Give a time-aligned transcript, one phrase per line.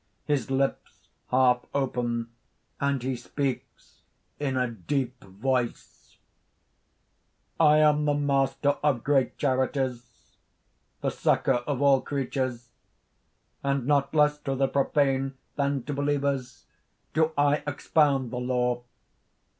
[0.25, 2.31] His lips, half open;
[2.79, 4.01] and he speaks
[4.39, 6.15] in a deep voice_):
[7.59, 10.37] "I am the Master of great charities,
[11.01, 12.71] the succor of all creatures;
[13.61, 16.65] and not less to the profane than to believers,
[17.13, 18.81] do I expound the law.